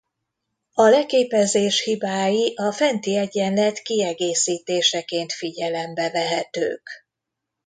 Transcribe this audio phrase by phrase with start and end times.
[0.73, 6.89] A leképezés hibái a fenti egyenlet kiegészítéseként figyelembe vehetők.